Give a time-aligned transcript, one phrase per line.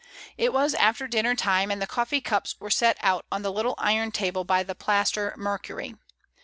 [0.35, 3.75] It was afler dinner time, and the coffee cups were set out on the little
[3.77, 5.93] iron table by the plaster Mercury.